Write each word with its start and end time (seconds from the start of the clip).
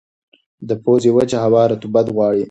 د 0.67 0.71
پوزې 0.83 1.11
وچه 1.17 1.37
هوا 1.45 1.61
رطوبت 1.71 2.07
غواړي. 2.15 2.39